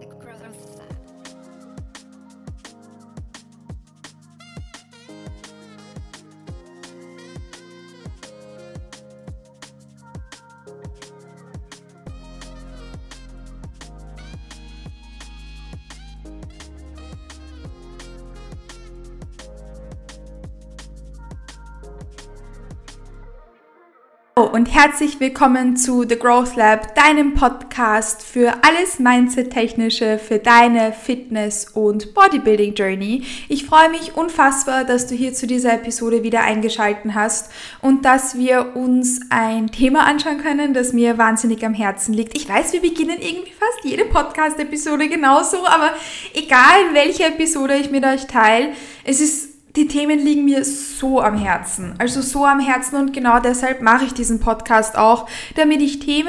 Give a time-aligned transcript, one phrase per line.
[0.00, 1.05] the croissant.
[24.38, 31.68] Und herzlich willkommen zu The Growth Lab, deinem Podcast für alles Mindset-Technische für deine Fitness-
[31.72, 33.22] und Bodybuilding-Journey.
[33.48, 38.36] Ich freue mich unfassbar, dass du hier zu dieser Episode wieder eingeschalten hast und dass
[38.36, 42.36] wir uns ein Thema anschauen können, das mir wahnsinnig am Herzen liegt.
[42.36, 45.94] Ich weiß, wir beginnen irgendwie fast jede Podcast-Episode genauso, aber
[46.34, 49.45] egal welche Episode ich mit euch teile, es ist
[49.76, 51.94] die Themen liegen mir so am Herzen.
[51.98, 56.28] Also so am Herzen und genau deshalb mache ich diesen Podcast auch, damit ich Themen,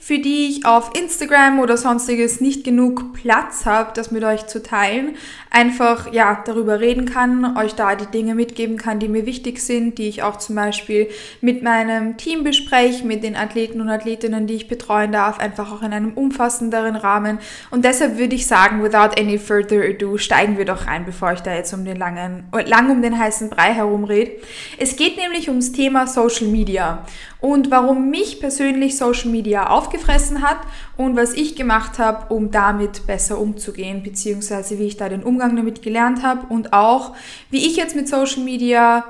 [0.00, 4.60] für die ich auf Instagram oder sonstiges nicht genug Platz habe, das mit euch zu
[4.60, 5.16] teilen,
[5.50, 9.98] einfach ja darüber reden kann, euch da die Dinge mitgeben kann, die mir wichtig sind,
[9.98, 11.08] die ich auch zum Beispiel
[11.40, 15.82] mit meinem Team bespreche, mit den Athleten und Athletinnen, die ich betreuen darf, einfach auch
[15.82, 17.38] in einem umfassenderen Rahmen.
[17.70, 21.40] Und deshalb würde ich sagen, without any further ado, steigen wir doch rein, bevor ich
[21.40, 22.44] da jetzt um den langen,
[22.80, 24.32] lang um den heißen Brei herumrede.
[24.78, 27.04] Es geht nämlich ums Thema Social Media
[27.40, 30.58] und warum mich persönlich Social Media aufgefressen hat
[30.96, 35.56] und was ich gemacht habe, um damit besser umzugehen, beziehungsweise wie ich da den Umgang
[35.56, 37.14] damit gelernt habe und auch
[37.50, 39.04] wie ich jetzt mit Social Media,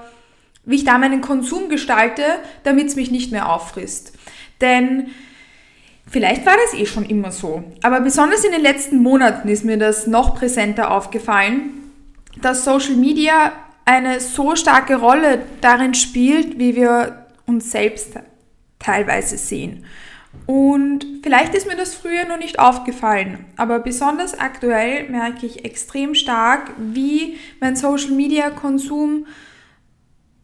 [0.64, 2.22] wie ich da meinen Konsum gestalte,
[2.64, 4.12] damit es mich nicht mehr auffrisst.
[4.60, 5.06] Denn
[6.12, 9.76] Vielleicht war das eh schon immer so, aber besonders in den letzten Monaten ist mir
[9.76, 11.79] das noch präsenter aufgefallen,
[12.42, 13.52] dass Social Media
[13.84, 18.14] eine so starke Rolle darin spielt, wie wir uns selbst
[18.78, 19.84] teilweise sehen.
[20.46, 26.14] Und vielleicht ist mir das früher noch nicht aufgefallen, aber besonders aktuell merke ich extrem
[26.14, 29.26] stark, wie mein Social-Media-Konsum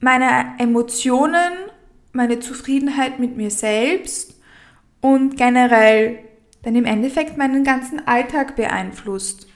[0.01, 1.53] meine Emotionen,
[2.13, 4.41] meine Zufriedenheit mit mir selbst
[5.01, 6.19] und generell
[6.63, 9.47] dann im Endeffekt meinen ganzen Alltag beeinflusst.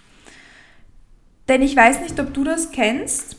[1.50, 3.36] Denn ich weiß nicht, ob du das kennst.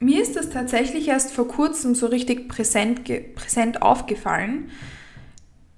[0.00, 3.02] Mir ist das tatsächlich erst vor kurzem so richtig präsent,
[3.36, 4.72] präsent aufgefallen,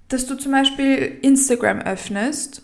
[0.07, 2.63] dass du zum Beispiel Instagram öffnest,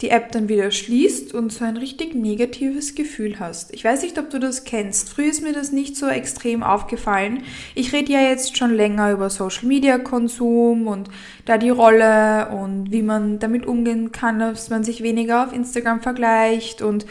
[0.00, 3.74] die App dann wieder schließt und so ein richtig negatives Gefühl hast.
[3.74, 5.10] Ich weiß nicht, ob du das kennst.
[5.10, 7.42] Früher ist mir das nicht so extrem aufgefallen.
[7.74, 11.10] Ich rede ja jetzt schon länger über Social Media Konsum und
[11.44, 16.00] da die Rolle und wie man damit umgehen kann, dass man sich weniger auf Instagram
[16.00, 17.04] vergleicht und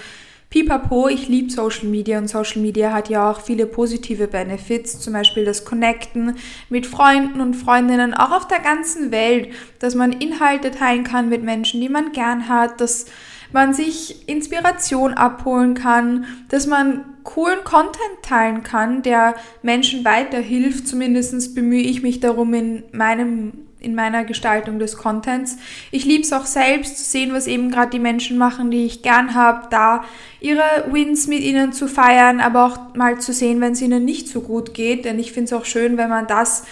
[0.56, 5.12] Pipapo, ich liebe Social Media und Social Media hat ja auch viele positive Benefits, zum
[5.12, 6.38] Beispiel das Connecten
[6.70, 9.50] mit Freunden und Freundinnen, auch auf der ganzen Welt,
[9.80, 13.08] dass man Inhalte teilen kann mit Menschen, die man gern hat, dass
[13.52, 20.88] man sich Inspiration abholen kann, dass man coolen Content teilen kann, der Menschen weiterhilft.
[20.88, 25.58] Zumindest bemühe ich mich darum in meinem in meiner Gestaltung des Contents.
[25.92, 29.04] Ich liebe es auch selbst zu sehen, was eben gerade die Menschen machen, die ich
[29.04, 30.04] gern habe, da
[30.42, 34.28] ihre Wins mit ihnen zu feiern, aber auch mal zu sehen, wenn es ihnen nicht
[34.28, 35.06] so gut geht.
[35.06, 36.66] Denn ich finde es auch schön, wenn man das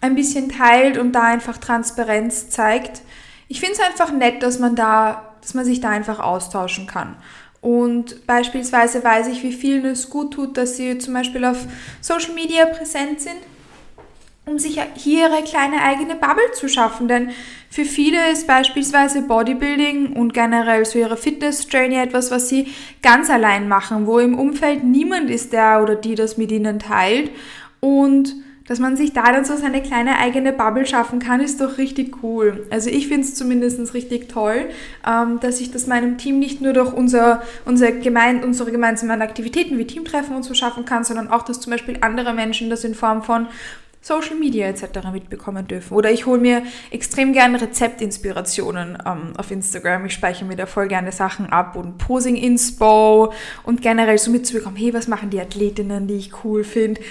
[0.00, 3.02] ein bisschen teilt und da einfach Transparenz zeigt.
[3.48, 7.16] Ich finde es einfach nett, dass man da, dass man sich da einfach austauschen kann.
[7.60, 11.66] Und beispielsweise weiß ich, wie vielen es gut tut, dass sie zum Beispiel auf
[12.00, 13.38] Social Media präsent sind
[14.48, 17.08] um sich hier ihre kleine eigene Bubble zu schaffen.
[17.08, 17.30] Denn
[17.70, 22.68] für viele ist beispielsweise Bodybuilding und generell so ihre Fitness-Journey etwas, was sie
[23.02, 27.30] ganz allein machen, wo im Umfeld niemand ist, der oder die das mit ihnen teilt.
[27.80, 28.34] Und
[28.68, 32.22] dass man sich da dann so seine kleine eigene Bubble schaffen kann, ist doch richtig
[32.22, 32.66] cool.
[32.70, 34.66] Also ich finde es zumindest richtig toll,
[35.06, 39.78] ähm, dass ich das meinem Team nicht nur durch unser, unser gemein, unsere gemeinsamen Aktivitäten
[39.78, 42.94] wie Teamtreffen und so schaffen kann, sondern auch, dass zum Beispiel andere Menschen das in
[42.94, 43.46] Form von
[44.08, 45.10] Social Media etc.
[45.12, 45.94] mitbekommen dürfen.
[45.94, 50.06] Oder ich hole mir extrem gerne Rezeptinspirationen ähm, auf Instagram.
[50.06, 53.34] Ich speichere mir da voll gerne Sachen ab und Posing Inspo
[53.64, 57.02] und generell so mitzubekommen, hey, was machen die Athletinnen, die ich cool finde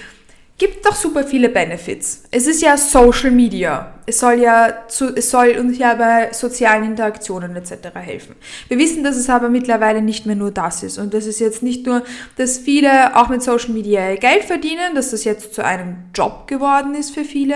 [0.58, 2.24] gibt doch super viele Benefits.
[2.32, 3.94] Es ist ja Social Media.
[4.08, 7.94] Es soll ja zu, es soll uns ja bei sozialen Interaktionen etc.
[7.96, 8.36] helfen.
[8.68, 10.98] Wir wissen, dass es aber mittlerweile nicht mehr nur das ist.
[10.98, 12.04] Und das ist jetzt nicht nur,
[12.38, 16.96] dass viele auch mit Social Media Geld verdienen, dass das jetzt zu einem Job geworden
[16.96, 17.56] ist für viele,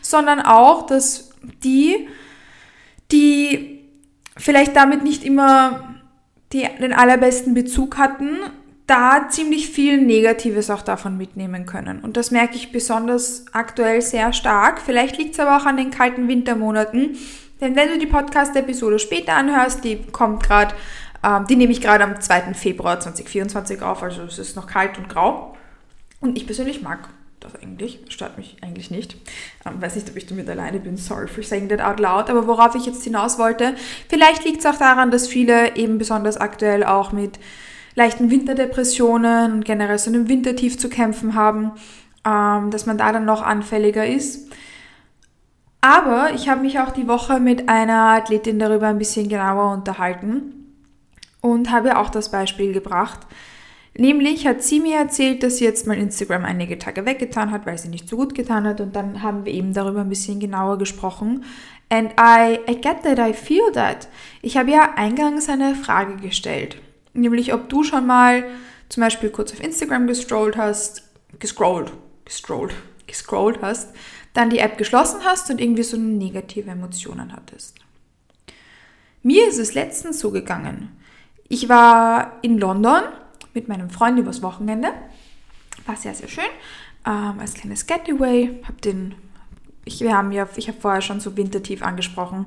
[0.00, 1.30] sondern auch, dass
[1.64, 2.08] die,
[3.12, 3.80] die
[4.36, 5.96] vielleicht damit nicht immer
[6.54, 8.38] die, den allerbesten Bezug hatten,
[8.88, 12.00] da ziemlich viel Negatives auch davon mitnehmen können.
[12.00, 14.80] Und das merke ich besonders aktuell sehr stark.
[14.80, 17.16] Vielleicht liegt es aber auch an den kalten Wintermonaten.
[17.60, 20.74] Denn wenn du die Podcast-Episode später anhörst, die kommt gerade
[21.24, 22.54] Ähm, die nehme ich gerade am 2.
[22.54, 25.56] Februar 2024 auf, also es ist noch kalt und grau.
[26.20, 27.08] Und ich persönlich mag
[27.40, 29.16] das eigentlich, stört mich eigentlich nicht.
[29.66, 32.46] Ähm, weiß nicht, ob ich damit alleine bin, sorry for saying that out loud, aber
[32.46, 33.74] worauf ich jetzt hinaus wollte,
[34.08, 37.38] vielleicht liegt es auch daran, dass viele eben besonders aktuell auch mit
[37.98, 41.72] leichten Winterdepressionen und generell so einem Wintertief zu kämpfen haben,
[42.24, 44.50] ähm, dass man da dann noch anfälliger ist.
[45.80, 50.74] Aber ich habe mich auch die Woche mit einer Athletin darüber ein bisschen genauer unterhalten
[51.40, 53.20] und habe auch das Beispiel gebracht,
[54.00, 57.78] Nämlich hat sie mir erzählt, dass sie jetzt mal Instagram einige Tage weggetan hat, weil
[57.78, 58.80] sie nicht so gut getan hat.
[58.80, 61.42] Und dann haben wir eben darüber ein bisschen genauer gesprochen.
[61.88, 64.06] And I, I get that, I feel that.
[64.40, 66.76] Ich habe ja eingangs eine Frage gestellt.
[67.18, 68.44] Nämlich, ob du schon mal
[68.88, 71.02] zum Beispiel kurz auf Instagram gestrollt hast,
[71.38, 71.92] gescrollt,
[72.24, 72.72] gestrollt,
[73.06, 73.90] gescrollt hast,
[74.32, 77.76] dann die App geschlossen hast und irgendwie so negative Emotionen hattest.
[79.22, 80.96] Mir ist es letztens so gegangen.
[81.48, 83.02] Ich war in London
[83.52, 84.88] mit meinem Freund übers Wochenende.
[85.86, 86.44] War sehr, sehr schön.
[87.04, 88.60] Ähm, als kleines Getaway.
[88.66, 89.14] Hab den,
[89.84, 92.46] ich, wir haben ja, ich habe vorher schon so Wintertief angesprochen.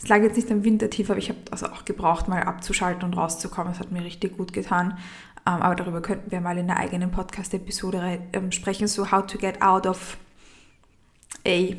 [0.00, 3.16] Es lag jetzt nicht am Wintertief, aber ich habe also auch gebraucht, mal abzuschalten und
[3.16, 3.72] rauszukommen.
[3.72, 4.96] Das hat mir richtig gut getan.
[5.46, 9.38] Ähm, aber darüber könnten wir mal in einer eigenen Podcast-Episode ähm, sprechen, so how to
[9.38, 10.16] get out of
[11.46, 11.74] a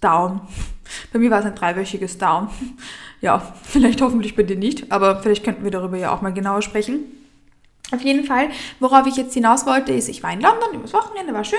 [0.00, 0.42] down.
[1.12, 2.48] Bei mir war es ein dreiwöchiges Down.
[3.20, 6.60] Ja, vielleicht hoffentlich bei dir nicht, aber vielleicht könnten wir darüber ja auch mal genauer
[6.60, 7.04] sprechen.
[7.94, 8.48] Auf jeden Fall,
[8.80, 11.58] worauf ich jetzt hinaus wollte, ist, ich war in London übers Wochenende, war schön,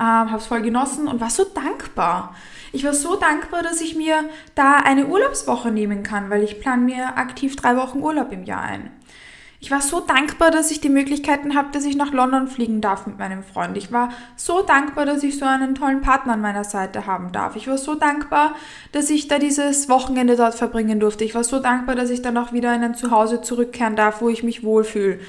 [0.00, 2.34] ähm, habe es voll genossen und war so dankbar.
[2.72, 4.24] Ich war so dankbar, dass ich mir
[4.54, 8.62] da eine Urlaubswoche nehmen kann, weil ich plane mir aktiv drei Wochen Urlaub im Jahr
[8.62, 8.90] ein.
[9.60, 13.06] Ich war so dankbar, dass ich die Möglichkeiten habe, dass ich nach London fliegen darf
[13.06, 13.76] mit meinem Freund.
[13.76, 17.54] Ich war so dankbar, dass ich so einen tollen Partner an meiner Seite haben darf.
[17.54, 18.56] Ich war so dankbar,
[18.90, 21.22] dass ich da dieses Wochenende dort verbringen durfte.
[21.22, 24.28] Ich war so dankbar, dass ich dann auch wieder in ein Zuhause zurückkehren darf, wo
[24.28, 25.20] ich mich wohlfühle.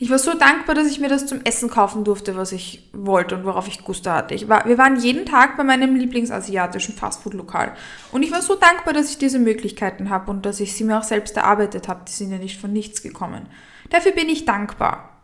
[0.00, 3.34] Ich war so dankbar, dass ich mir das zum Essen kaufen durfte, was ich wollte
[3.34, 4.32] und worauf ich Gusto hatte.
[4.34, 7.74] Ich war, wir waren jeden Tag bei meinem Lieblingsasiatischen Fastfood-Lokal.
[8.12, 10.98] Und ich war so dankbar, dass ich diese Möglichkeiten habe und dass ich sie mir
[10.98, 12.02] auch selbst erarbeitet habe.
[12.06, 13.48] Die sind ja nicht von nichts gekommen.
[13.90, 15.18] Dafür bin ich dankbar.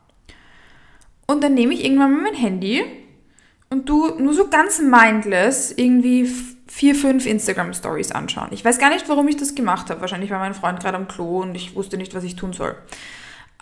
[1.26, 2.82] Und dann nehme ich irgendwann mal mein Handy
[3.70, 6.28] und du nur so ganz mindless irgendwie
[6.66, 8.48] vier, fünf Instagram-Stories anschauen.
[8.50, 10.00] Ich weiß gar nicht, warum ich das gemacht habe.
[10.00, 12.74] Wahrscheinlich war mein Freund gerade am Klo und ich wusste nicht, was ich tun soll.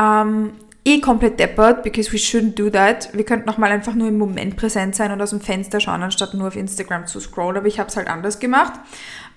[0.01, 0.53] Ähm,
[0.85, 3.09] eh komplett deppert, because we shouldn't do that.
[3.13, 6.03] Wir könnten auch mal einfach nur im Moment präsent sein und aus dem Fenster schauen,
[6.03, 7.57] anstatt nur auf Instagram zu scrollen.
[7.57, 8.73] Aber ich habe es halt anders gemacht.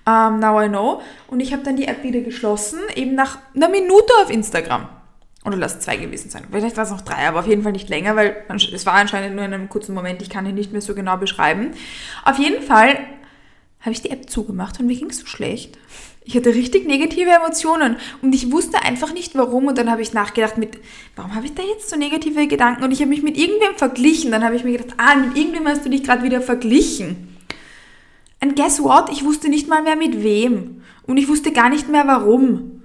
[0.08, 1.02] Um, now I know.
[1.26, 4.88] Und ich habe dann die App wieder geschlossen, eben nach einer Minute auf Instagram.
[5.44, 6.44] Oder lass zwei gewesen sein.
[6.50, 9.36] Vielleicht war es noch drei, aber auf jeden Fall nicht länger, weil es war anscheinend
[9.36, 10.20] nur in einem kurzen Moment.
[10.22, 11.70] Ich kann ihn nicht mehr so genau beschreiben.
[12.24, 12.98] Auf jeden Fall
[13.86, 15.78] habe ich die App zugemacht und mir ging es so schlecht.
[16.24, 20.12] Ich hatte richtig negative Emotionen und ich wusste einfach nicht warum und dann habe ich
[20.12, 20.78] nachgedacht mit,
[21.14, 24.32] warum habe ich da jetzt so negative Gedanken und ich habe mich mit irgendwem verglichen.
[24.32, 27.36] Dann habe ich mir gedacht, ah, mit irgendwem hast du dich gerade wieder verglichen.
[28.40, 29.08] And guess what?
[29.10, 32.76] Ich wusste nicht mal mehr mit wem und ich wusste gar nicht mehr warum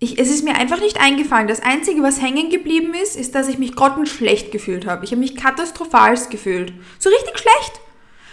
[0.00, 1.48] ich, es ist mir einfach nicht eingefallen.
[1.48, 5.04] Das Einzige, was hängen geblieben ist, ist, dass ich mich grottenschlecht gefühlt habe.
[5.04, 6.72] Ich habe mich katastrophal gefühlt.
[6.98, 7.80] So richtig schlecht.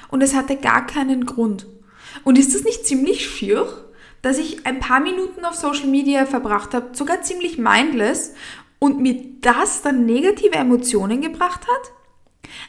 [0.09, 1.65] Und es hatte gar keinen Grund.
[2.23, 3.67] Und ist das nicht ziemlich schier,
[4.21, 8.33] dass ich ein paar Minuten auf Social Media verbracht habe, sogar ziemlich mindless,
[8.79, 11.91] und mir das dann negative Emotionen gebracht hat?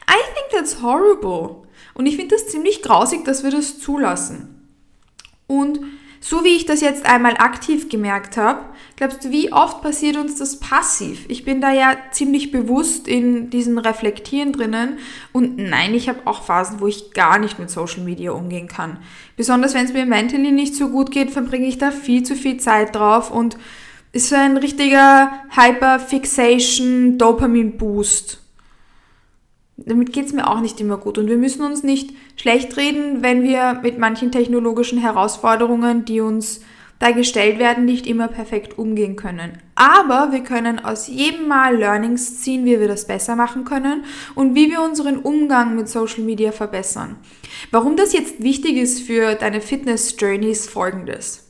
[0.08, 1.66] I think that's horrible.
[1.94, 4.68] Und ich finde das ziemlich grausig, dass wir das zulassen.
[5.46, 5.80] Und
[6.20, 8.60] so wie ich das jetzt einmal aktiv gemerkt habe,
[8.96, 11.24] glaubst du, wie oft passiert uns das passiv?
[11.28, 14.98] Ich bin da ja ziemlich bewusst in diesen Reflektieren drinnen
[15.32, 18.98] und nein, ich habe auch Phasen, wo ich gar nicht mit Social Media umgehen kann.
[19.36, 22.58] Besonders wenn es mir mentally nicht so gut geht, verbringe ich da viel zu viel
[22.58, 23.56] Zeit drauf und
[24.12, 28.45] ist so ein richtiger Hyperfixation Dopamin Boost
[29.76, 31.18] damit geht es mir auch nicht immer gut.
[31.18, 36.60] Und wir müssen uns nicht schlecht reden, wenn wir mit manchen technologischen Herausforderungen, die uns
[36.98, 39.58] da gestellt werden, nicht immer perfekt umgehen können.
[39.74, 44.04] Aber wir können aus jedem Mal Learnings ziehen, wie wir das besser machen können
[44.34, 47.16] und wie wir unseren Umgang mit Social Media verbessern.
[47.70, 51.45] Warum das jetzt wichtig ist für deine Fitness Journey ist folgendes.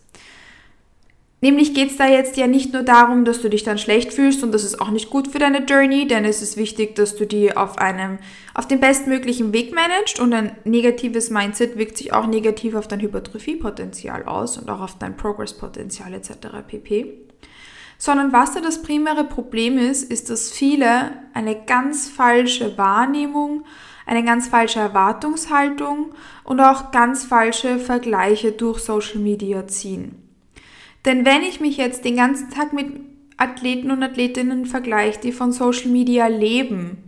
[1.42, 4.42] Nämlich geht es da jetzt ja nicht nur darum, dass du dich dann schlecht fühlst
[4.42, 7.26] und das ist auch nicht gut für deine Journey, denn es ist wichtig, dass du
[7.26, 8.18] die auf einem,
[8.54, 13.00] auf dem bestmöglichen Weg managst und ein negatives Mindset wirkt sich auch negativ auf dein
[13.00, 16.30] Hypertrophiepotenzial aus und auch auf dein Progresspotenzial etc.
[16.66, 17.18] pp.
[17.98, 23.64] Sondern was da das primäre Problem ist, ist, dass viele eine ganz falsche Wahrnehmung,
[24.06, 26.14] eine ganz falsche Erwartungshaltung
[26.44, 30.25] und auch ganz falsche Vergleiche durch Social Media ziehen.
[31.06, 32.88] Denn wenn ich mich jetzt den ganzen Tag mit
[33.36, 36.98] Athleten und Athletinnen vergleiche, die von Social Media leben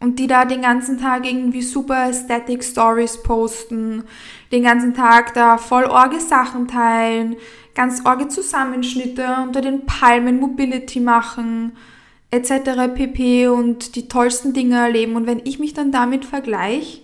[0.00, 4.04] und die da den ganzen Tag irgendwie super Aesthetic Stories posten,
[4.50, 7.36] den ganzen Tag da voll orge Sachen teilen,
[7.74, 11.76] ganz orge Zusammenschnitte unter den Palmen Mobility machen,
[12.30, 12.94] etc.
[12.94, 13.48] pp.
[13.48, 15.16] und die tollsten Dinge erleben.
[15.16, 17.00] Und wenn ich mich dann damit vergleiche,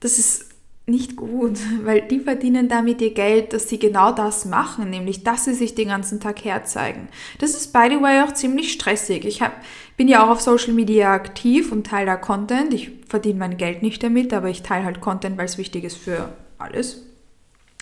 [0.00, 0.55] das ist
[0.86, 5.44] nicht gut, weil die verdienen damit ihr Geld, dass sie genau das machen, nämlich dass
[5.44, 7.08] sie sich den ganzen Tag herzeigen.
[7.38, 9.24] Das ist, by the way, auch ziemlich stressig.
[9.24, 9.52] Ich hab,
[9.96, 12.72] bin ja auch auf Social Media aktiv und teile da Content.
[12.72, 15.96] Ich verdiene mein Geld nicht damit, aber ich teile halt Content, weil es wichtig ist
[15.96, 17.02] für alles,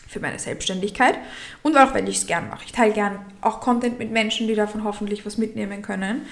[0.09, 1.17] für meine Selbstständigkeit
[1.63, 2.65] und auch, weil ich es gern mache.
[2.65, 6.23] Ich teile gern auch Content mit Menschen, die davon hoffentlich was mitnehmen können.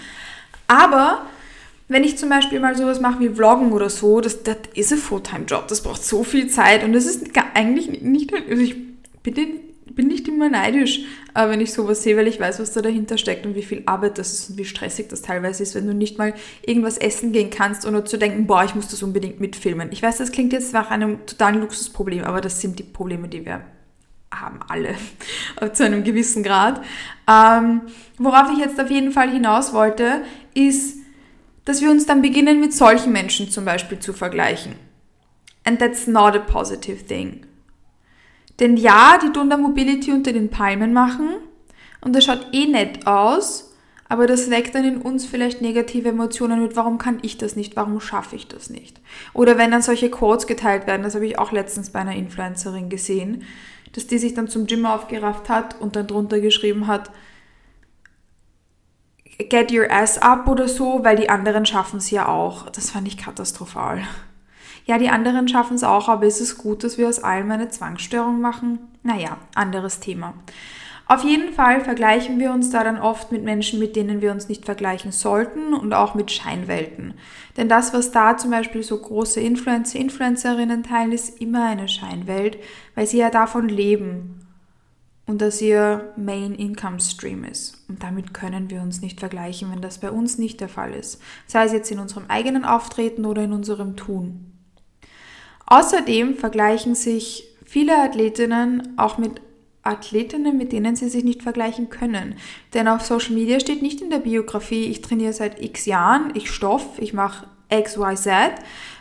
[0.67, 1.26] Aber
[1.92, 4.99] wenn ich zum Beispiel mal sowas mache wie Vloggen oder so, das, das ist ein
[4.99, 5.68] Fulltime-Job.
[5.68, 8.76] Das braucht so viel Zeit und das ist eigentlich nicht, also ich
[9.22, 9.34] bin,
[9.87, 11.00] bin nicht immer neidisch,
[11.34, 13.82] äh, wenn ich sowas sehe, weil ich weiß, was da dahinter steckt und wie viel
[13.87, 16.34] Arbeit das ist und wie stressig das teilweise ist, wenn du nicht mal
[16.64, 19.90] irgendwas essen gehen kannst und zu denken, boah, ich muss das unbedingt mitfilmen.
[19.92, 23.44] Ich weiß, das klingt jetzt nach einem totalen Luxusproblem, aber das sind die Probleme, die
[23.44, 23.62] wir
[24.30, 24.94] haben alle
[25.72, 26.82] zu einem gewissen Grad.
[27.28, 27.82] Ähm,
[28.18, 30.22] worauf ich jetzt auf jeden Fall hinaus wollte,
[30.54, 31.01] ist,
[31.64, 34.75] dass wir uns dann beginnen mit solchen Menschen zum Beispiel zu vergleichen.
[35.64, 37.47] And that's not a positive thing.
[38.59, 41.28] Denn ja, die tun da Mobility unter den Palmen machen
[42.00, 43.73] und das schaut eh nett aus,
[44.09, 47.76] aber das weckt dann in uns vielleicht negative Emotionen mit, warum kann ich das nicht,
[47.76, 49.00] warum schaffe ich das nicht?
[49.33, 52.90] Oder wenn dann solche Quotes geteilt werden, das habe ich auch letztens bei einer Influencerin
[52.90, 53.45] gesehen,
[53.92, 57.11] dass die sich dann zum Gym aufgerafft hat und dann drunter geschrieben hat,
[59.39, 62.69] get your ass up oder so, weil die anderen schaffen es ja auch.
[62.71, 64.03] Das fand ich katastrophal.
[64.85, 67.69] Ja, die anderen schaffen es auch, aber ist es gut, dass wir aus allem eine
[67.69, 68.79] Zwangsstörung machen?
[69.03, 70.35] Naja, anderes Thema.
[71.07, 74.49] Auf jeden Fall vergleichen wir uns da dann oft mit Menschen, mit denen wir uns
[74.49, 77.15] nicht vergleichen sollten und auch mit Scheinwelten.
[77.57, 82.57] Denn das, was da zum Beispiel so große Influencer, Influencerinnen teilen, ist immer eine Scheinwelt,
[82.95, 84.41] weil sie ja davon leben
[85.33, 87.83] und dass ihr Main Income Stream ist.
[87.89, 91.23] Und damit können wir uns nicht vergleichen, wenn das bei uns nicht der Fall ist.
[91.47, 94.53] Sei es jetzt in unserem eigenen Auftreten oder in unserem Tun.
[95.65, 99.41] Außerdem vergleichen sich viele Athletinnen auch mit
[99.83, 102.35] Athletinnen, mit denen sie sich nicht vergleichen können.
[102.75, 106.51] Denn auf Social Media steht nicht in der Biografie, ich trainiere seit x Jahren, ich
[106.51, 108.53] stoff, ich mache X, Y, Z,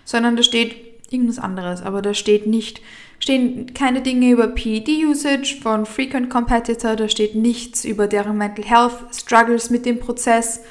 [0.05, 1.81] sondern da steht irgendwas anderes.
[1.81, 2.81] Aber da steht nicht,
[3.19, 8.93] stehen keine Dinge über PED-Usage von Frequent Competitor, da steht nichts über deren Mental Health
[9.13, 10.61] Struggles mit dem Prozess.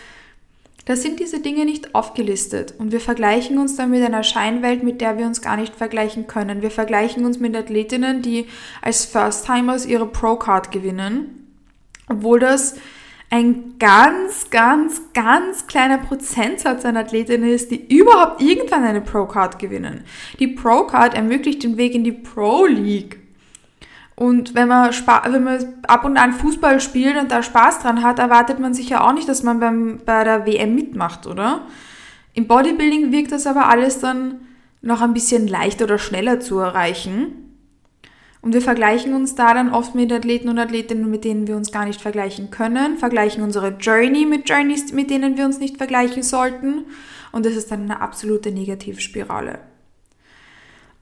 [0.86, 5.00] Da sind diese Dinge nicht aufgelistet und wir vergleichen uns dann mit einer Scheinwelt, mit
[5.00, 6.62] der wir uns gar nicht vergleichen können.
[6.62, 8.46] Wir vergleichen uns mit Athletinnen, die
[8.82, 11.46] als First-Timers ihre Pro-Card gewinnen,
[12.08, 12.76] obwohl das
[13.30, 20.02] ein ganz, ganz, ganz kleiner Prozentsatz an Athletinnen ist, die überhaupt irgendwann eine Pro-Card gewinnen.
[20.40, 23.20] Die Pro-Card ermöglicht den Weg in die Pro-League.
[24.16, 28.18] Und wenn man, wenn man ab und an Fußball spielt und da Spaß dran hat,
[28.18, 31.62] erwartet man sich ja auch nicht, dass man beim, bei der WM mitmacht, oder?
[32.34, 34.40] Im Bodybuilding wirkt das aber alles dann
[34.82, 37.49] noch ein bisschen leichter oder schneller zu erreichen.
[38.42, 41.72] Und wir vergleichen uns da dann oft mit Athleten und Athletinnen, mit denen wir uns
[41.72, 46.22] gar nicht vergleichen können, vergleichen unsere Journey mit Journeys, mit denen wir uns nicht vergleichen
[46.22, 46.86] sollten.
[47.32, 49.58] Und das ist dann eine absolute Negativspirale.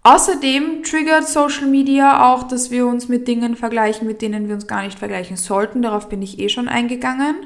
[0.02, 4.66] Außerdem triggert Social Media auch, dass wir uns mit Dingen vergleichen, mit denen wir uns
[4.66, 5.82] gar nicht vergleichen sollten.
[5.82, 7.36] Darauf bin ich eh schon eingegangen.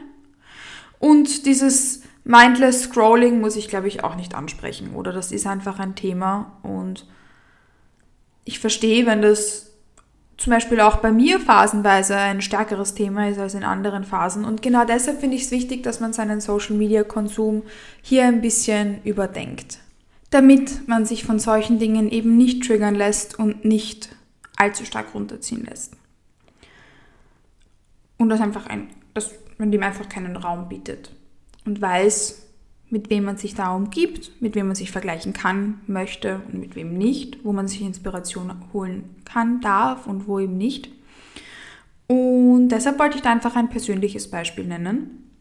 [0.99, 4.95] Und dieses Mindless Scrolling muss ich, glaube ich, auch nicht ansprechen.
[4.95, 6.59] Oder das ist einfach ein Thema.
[6.63, 7.07] Und
[8.45, 9.72] ich verstehe, wenn das
[10.43, 14.45] zum Beispiel auch bei mir phasenweise ein stärkeres Thema ist als in anderen Phasen.
[14.45, 17.63] Und genau deshalb finde ich es wichtig, dass man seinen Social-Media-Konsum
[18.03, 19.79] hier ein bisschen überdenkt,
[20.31, 24.17] damit man sich von solchen Dingen eben nicht triggern lässt und nicht
[24.57, 25.95] allzu stark runterziehen lässt.
[28.19, 31.13] Und das einfach ein, dass man dem einfach keinen Raum bietet
[31.65, 32.49] und weiß,
[32.93, 36.77] mit wem man sich da umgibt, mit wem man sich vergleichen kann, möchte und mit
[36.77, 40.91] wem nicht, wo man sich Inspiration holen kann, darf und wo eben nicht.
[42.07, 45.33] Und deshalb wollte ich da einfach ein persönliches Beispiel nennen,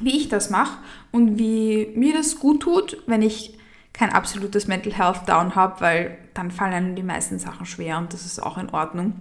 [0.00, 0.76] wie ich das mache
[1.10, 3.58] und wie mir das gut tut, wenn ich
[3.94, 8.12] kein absolutes Mental Health Down habe, weil dann fallen einem die meisten Sachen schwer und
[8.12, 9.14] das ist auch in Ordnung.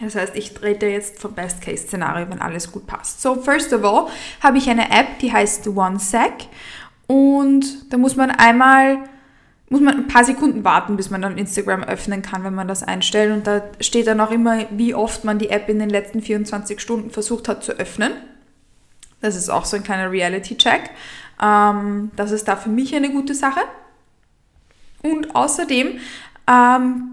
[0.00, 3.20] Das heißt, ich rede jetzt vom Best-Case-Szenario, wenn alles gut passt.
[3.22, 4.08] So, first of all,
[4.42, 6.48] habe ich eine App, die heißt OneSec.
[7.06, 8.98] Und da muss man einmal,
[9.68, 12.82] muss man ein paar Sekunden warten, bis man dann Instagram öffnen kann, wenn man das
[12.82, 13.32] einstellt.
[13.32, 16.80] Und da steht dann auch immer, wie oft man die App in den letzten 24
[16.80, 18.12] Stunden versucht hat zu öffnen.
[19.20, 20.90] Das ist auch so ein kleiner Reality-Check.
[21.40, 23.60] Ähm, das ist da für mich eine gute Sache.
[25.02, 25.98] Und außerdem
[26.50, 27.11] ähm,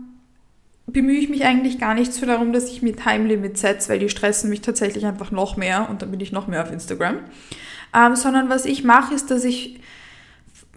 [0.92, 4.00] bemühe ich mich eigentlich gar nicht so darum, dass ich mir Time Limit setze, weil
[4.00, 7.18] die stressen mich tatsächlich einfach noch mehr und dann bin ich noch mehr auf Instagram.
[7.96, 9.80] Ähm, sondern was ich mache, ist, dass ich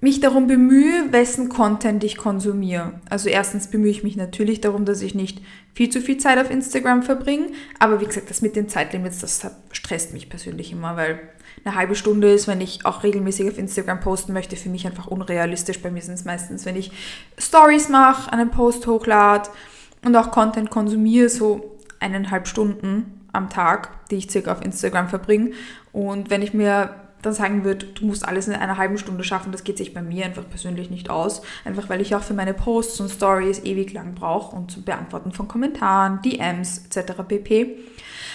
[0.01, 2.95] mich darum bemühe, wessen Content ich konsumiere.
[3.09, 5.41] Also erstens bemühe ich mich natürlich darum, dass ich nicht
[5.75, 7.47] viel zu viel Zeit auf Instagram verbringe.
[7.79, 11.21] Aber wie gesagt, das mit den Zeitlimits, das stresst mich persönlich immer, weil
[11.65, 15.07] eine halbe Stunde ist, wenn ich auch regelmäßig auf Instagram posten möchte, für mich einfach
[15.07, 15.81] unrealistisch.
[15.81, 16.91] Bei mir sind es meistens, wenn ich
[17.39, 19.51] Stories mache, einen Post hochlade
[20.05, 25.53] und auch Content konsumiere, so eineinhalb Stunden am Tag, die ich circa auf Instagram verbringe.
[25.93, 26.91] Und wenn ich mir
[27.23, 30.03] dann sagen würde, du musst alles in einer halben Stunde schaffen, das geht sich bei
[30.03, 31.43] mir einfach persönlich nicht aus.
[31.65, 35.33] Einfach weil ich auch für meine Posts und Stories ewig lang brauche und zum Beantworten
[35.33, 37.23] von Kommentaren, DMs etc.
[37.27, 37.79] pp.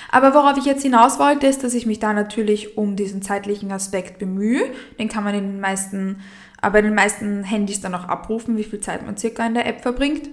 [0.09, 3.73] Aber worauf ich jetzt hinaus wollte, ist, dass ich mich da natürlich um diesen zeitlichen
[3.73, 4.63] Aspekt bemühe.
[4.97, 6.21] Den kann man in den meisten,
[6.61, 9.65] aber in den meisten Handys dann auch abrufen, wie viel Zeit man circa in der
[9.65, 10.29] App verbringt.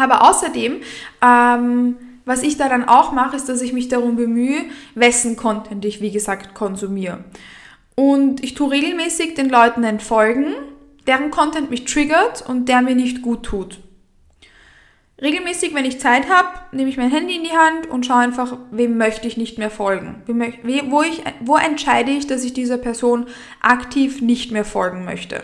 [0.00, 0.80] Aber außerdem
[1.22, 1.96] ähm,
[2.30, 4.60] was ich da dann auch mache, ist, dass ich mich darum bemühe,
[4.94, 7.24] wessen Content ich, wie gesagt, konsumiere.
[7.96, 10.54] Und ich tue regelmäßig den Leuten entfolgen,
[11.06, 13.80] deren Content mich triggert und der mir nicht gut tut.
[15.20, 18.56] Regelmäßig, wenn ich Zeit habe, nehme ich mein Handy in die Hand und schaue einfach,
[18.70, 20.22] wem möchte ich nicht mehr folgen.
[20.88, 23.26] Wo, ich, wo entscheide ich, dass ich dieser Person
[23.60, 25.42] aktiv nicht mehr folgen möchte.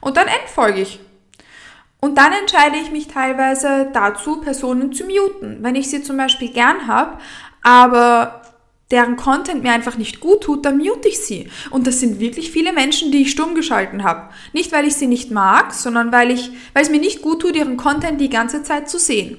[0.00, 1.00] Und dann entfolge ich.
[2.04, 5.58] Und dann entscheide ich mich teilweise dazu, Personen zu muten.
[5.60, 7.18] Wenn ich sie zum Beispiel gern habe,
[7.62, 8.42] aber
[8.90, 11.48] deren Content mir einfach nicht gut tut, dann mute ich sie.
[11.70, 14.30] Und das sind wirklich viele Menschen, die ich stumm geschalten habe.
[14.52, 17.54] Nicht, weil ich sie nicht mag, sondern weil, ich, weil es mir nicht gut tut,
[17.54, 19.38] ihren Content die ganze Zeit zu sehen.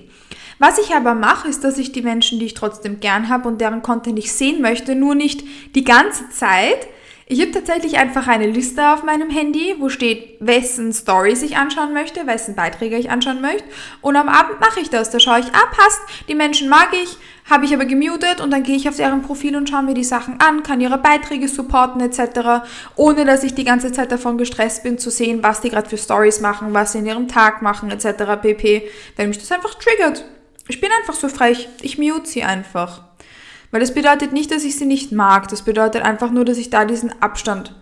[0.57, 3.59] Was ich aber mache, ist, dass ich die Menschen, die ich trotzdem gern habe und
[3.59, 5.43] deren Content ich sehen möchte, nur nicht
[5.75, 6.87] die ganze Zeit,
[7.33, 11.91] ich habe tatsächlich einfach eine Liste auf meinem Handy, wo steht, wessen Stories ich anschauen
[11.91, 13.63] möchte, wessen Beiträge ich anschauen möchte.
[14.01, 15.09] Und am Abend mache ich das.
[15.09, 17.17] Da schaue ich, ah, passt, die Menschen mag ich,
[17.49, 20.03] habe ich aber gemutet und dann gehe ich auf deren Profil und schaue mir die
[20.03, 24.83] Sachen an, kann ihre Beiträge supporten etc., ohne dass ich die ganze Zeit davon gestresst
[24.83, 27.89] bin zu sehen, was die gerade für Stories machen, was sie in ihrem Tag machen
[27.89, 28.39] etc.
[28.43, 28.83] pp.
[29.15, 30.23] Wenn mich das einfach triggert.
[30.67, 33.01] Ich bin einfach so frech, ich mute sie einfach.
[33.73, 35.47] Weil das bedeutet nicht, dass ich sie nicht mag.
[35.47, 37.75] Das bedeutet einfach nur, dass ich da diesen Abstand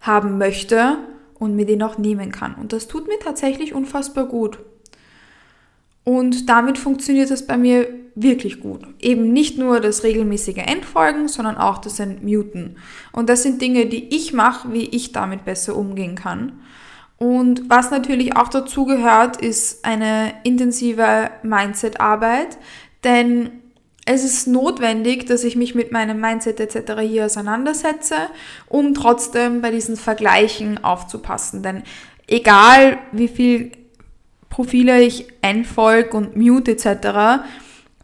[0.00, 0.98] haben möchte
[1.38, 2.56] und mir den auch nehmen kann.
[2.56, 4.58] Und das tut mir tatsächlich unfassbar gut.
[6.02, 8.80] Und damit funktioniert es bei mir wirklich gut.
[8.98, 12.76] Eben nicht nur das regelmäßige Entfolgen, sondern auch das Entmuten.
[13.12, 16.62] Und das sind Dinge, die ich mache, wie ich damit besser umgehen kann.
[17.16, 22.58] Und was natürlich auch dazu gehört, ist eine intensive Mindset-Arbeit.
[23.04, 23.52] Denn
[24.06, 27.00] es ist notwendig, dass ich mich mit meinem Mindset etc.
[27.02, 28.16] hier auseinandersetze,
[28.66, 31.62] um trotzdem bei diesen Vergleichen aufzupassen.
[31.62, 31.82] Denn
[32.26, 33.72] egal wie viel
[34.48, 37.44] Profile ich entfolge und mute etc.,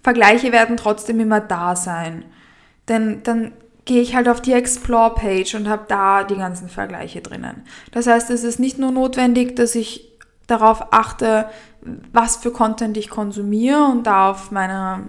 [0.02, 2.24] Vergleiche werden trotzdem immer da sein.
[2.88, 3.52] Denn dann
[3.86, 7.62] gehe ich halt auf die Explore-Page und habe da die ganzen Vergleiche drinnen.
[7.90, 10.12] Das heißt, es ist nicht nur notwendig, dass ich
[10.46, 11.48] darauf achte,
[12.12, 15.06] was für Content ich konsumiere und da auf meiner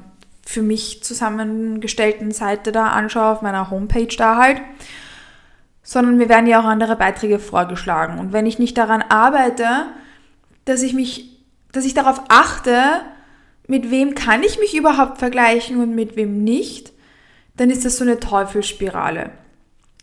[0.48, 4.62] für mich zusammengestellten Seite da anschaue, auf meiner Homepage da halt,
[5.84, 8.18] sondern mir werden ja auch andere Beiträge vorgeschlagen.
[8.18, 9.88] Und wenn ich nicht daran arbeite,
[10.64, 11.38] dass ich mich,
[11.74, 13.02] dass ich darauf achte,
[13.68, 16.94] mit wem kann ich mich überhaupt vergleichen und mit wem nicht,
[17.58, 19.32] dann ist das so eine Teufelsspirale.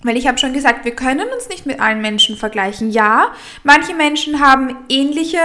[0.03, 2.91] Weil ich habe schon gesagt, wir können uns nicht mit allen Menschen vergleichen.
[2.91, 5.39] Ja, manche Menschen haben ähnliche,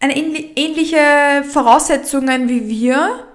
[0.00, 3.26] ähnliche Voraussetzungen wie wir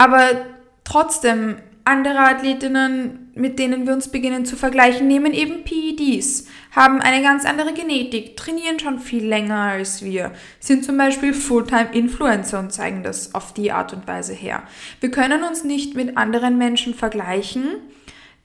[0.00, 0.46] aber
[0.82, 7.22] trotzdem, andere Athletinnen, mit denen wir uns beginnen zu vergleichen, nehmen eben PEDs, haben eine
[7.22, 13.02] ganz andere Genetik, trainieren schon viel länger als wir, sind zum Beispiel Fulltime-Influencer und zeigen
[13.02, 14.62] das auf die Art und Weise her.
[15.00, 17.64] Wir können uns nicht mit anderen Menschen vergleichen,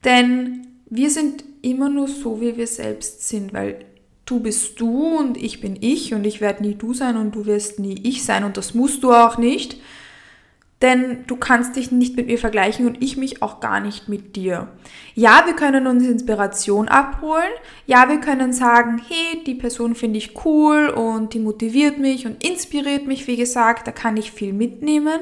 [0.03, 3.85] denn wir sind immer nur so, wie wir selbst sind, weil
[4.25, 7.45] du bist du und ich bin ich und ich werde nie du sein und du
[7.45, 9.77] wirst nie ich sein und das musst du auch nicht
[10.81, 14.35] denn du kannst dich nicht mit mir vergleichen und ich mich auch gar nicht mit
[14.35, 14.67] dir.
[15.13, 17.43] Ja, wir können uns Inspiration abholen.
[17.87, 22.43] Ja, wir können sagen, hey, die Person finde ich cool und die motiviert mich und
[22.45, 25.21] inspiriert mich, wie gesagt, da kann ich viel mitnehmen.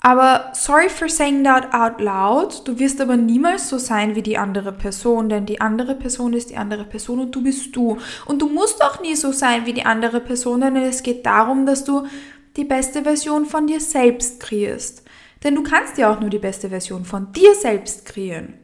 [0.00, 2.68] Aber sorry for saying that out loud.
[2.68, 6.50] Du wirst aber niemals so sein wie die andere Person, denn die andere Person ist
[6.50, 7.98] die andere Person und du bist du.
[8.26, 11.66] Und du musst auch nie so sein wie die andere Person, denn es geht darum,
[11.66, 12.06] dass du
[12.56, 15.02] die beste Version von dir selbst kreierst.
[15.44, 18.54] Denn du kannst ja auch nur die beste Version von dir selbst kreieren.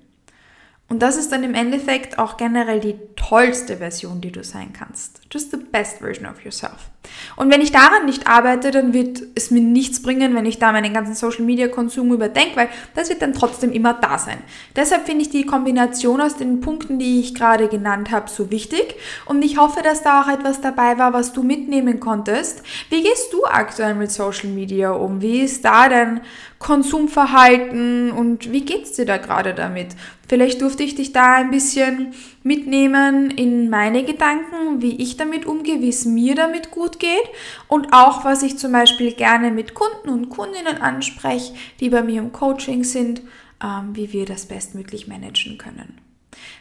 [0.88, 5.22] Und das ist dann im Endeffekt auch generell die tollste Version, die du sein kannst.
[5.32, 6.91] Just the best version of yourself.
[7.36, 10.72] Und wenn ich daran nicht arbeite, dann wird es mir nichts bringen, wenn ich da
[10.72, 14.38] meinen ganzen Social Media Konsum überdenke, weil das wird dann trotzdem immer da sein.
[14.76, 18.94] Deshalb finde ich die Kombination aus den Punkten, die ich gerade genannt habe, so wichtig.
[19.26, 22.62] Und ich hoffe, dass da auch etwas dabei war, was du mitnehmen konntest.
[22.90, 25.20] Wie gehst du aktuell mit Social Media um?
[25.20, 26.20] Wie ist da dein
[26.58, 29.88] Konsumverhalten und wie geht's dir da gerade damit?
[30.28, 35.80] Vielleicht durfte ich dich da ein bisschen mitnehmen in meine Gedanken, wie ich damit umgehe,
[35.80, 37.28] wie es mir damit gut geht
[37.68, 42.20] und auch, was ich zum Beispiel gerne mit Kunden und Kundinnen anspreche, die bei mir
[42.20, 43.22] im Coaching sind,
[43.62, 45.98] ähm, wie wir das bestmöglich managen können.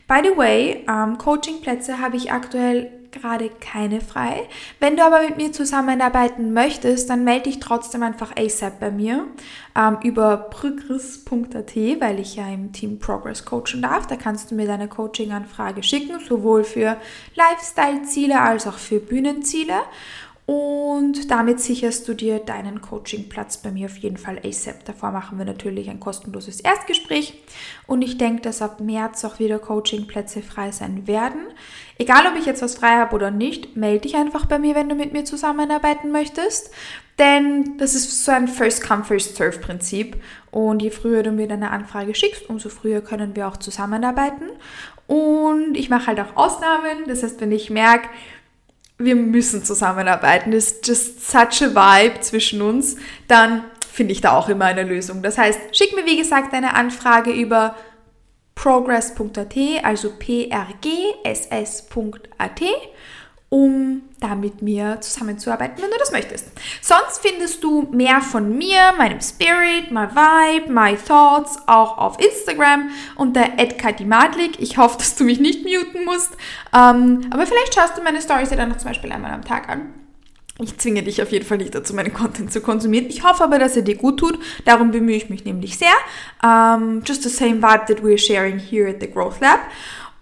[0.07, 4.47] By the way, ähm, Coachingplätze habe ich aktuell gerade keine frei.
[4.79, 9.27] Wenn du aber mit mir zusammenarbeiten möchtest, dann melde dich trotzdem einfach ASAP bei mir
[9.75, 14.07] ähm, über progress.at, weil ich ja im Team Progress coachen darf.
[14.07, 16.97] Da kannst du mir deine Coaching-Anfrage schicken, sowohl für
[17.35, 19.73] Lifestyle-Ziele als auch für Bühnenziele.
[20.51, 24.83] Und damit sicherst du dir deinen Coachingplatz bei mir auf jeden Fall ASAP.
[24.83, 27.41] Davor machen wir natürlich ein kostenloses Erstgespräch.
[27.87, 31.39] Und ich denke, dass ab März auch wieder Coachingplätze frei sein werden.
[31.97, 34.89] Egal, ob ich jetzt was frei habe oder nicht, melde dich einfach bei mir, wenn
[34.89, 36.71] du mit mir zusammenarbeiten möchtest.
[37.17, 40.21] Denn das ist so ein First-Come, First-Serve-Prinzip.
[40.51, 44.49] Und je früher du mir deine Anfrage schickst, umso früher können wir auch zusammenarbeiten.
[45.07, 47.05] Und ich mache halt auch Ausnahmen.
[47.07, 48.09] Das heißt, wenn ich merke,
[49.03, 54.37] wir müssen zusammenarbeiten, das ist just such a vibe zwischen uns, dann finde ich da
[54.37, 55.21] auch immer eine Lösung.
[55.21, 57.75] Das heißt, schick mir wie gesagt eine Anfrage über
[58.55, 60.61] progress.at, also prgss.at
[63.49, 66.47] um da mit mir zusammenzuarbeiten, wenn du das möchtest.
[66.81, 72.91] Sonst findest du mehr von mir, meinem Spirit, my Vibe, my Thoughts auch auf Instagram
[73.15, 73.43] unter
[73.77, 74.59] @katimadlik.
[74.59, 76.31] Ich hoffe, dass du mich nicht muten musst,
[76.73, 79.67] ähm, aber vielleicht schaust du meine Stories ja dann noch zum Beispiel einmal am Tag
[79.67, 79.93] an.
[80.59, 83.07] Ich zwinge dich auf jeden Fall nicht dazu, meinen Content zu konsumieren.
[83.07, 84.37] Ich hoffe aber, dass er dir gut tut.
[84.65, 85.93] Darum bemühe ich mich nämlich sehr.
[86.43, 89.59] Um, just the same vibe that we're sharing here at the Growth Lab.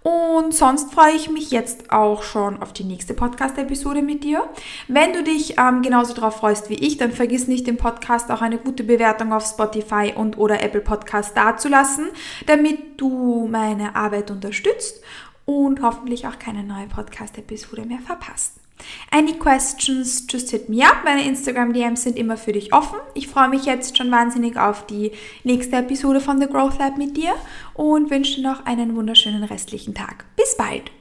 [0.01, 4.47] Und sonst freue ich mich jetzt auch schon auf die nächste Podcast-Episode mit dir.
[4.87, 8.41] Wenn du dich ähm, genauso darauf freust wie ich, dann vergiss nicht, dem Podcast auch
[8.41, 12.07] eine gute Bewertung auf Spotify und oder Apple Podcast dazulassen,
[12.45, 15.03] damit du meine Arbeit unterstützt
[15.45, 18.58] und hoffentlich auch keine neue Podcast-Episode mehr verpasst.
[19.11, 21.03] Any questions, just hit me up.
[21.03, 22.99] Meine Instagram-DMs sind immer für dich offen.
[23.13, 25.11] Ich freue mich jetzt schon wahnsinnig auf die
[25.43, 27.33] nächste Episode von The Growth Lab mit dir
[27.73, 30.25] und wünsche dir noch einen wunderschönen restlichen Tag.
[30.35, 30.98] Bis bald!